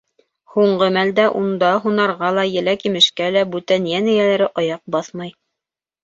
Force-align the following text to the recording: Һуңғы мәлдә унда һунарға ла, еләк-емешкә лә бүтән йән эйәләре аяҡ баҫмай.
Һуңғы 0.53 0.85
мәлдә 0.93 1.25
унда 1.39 1.67
һунарға 1.83 2.31
ла, 2.37 2.45
еләк-емешкә 2.51 3.27
лә 3.35 3.43
бүтән 3.55 3.85
йән 3.91 4.09
эйәләре 4.15 4.49
аяҡ 4.63 4.81
баҫмай. 4.97 5.31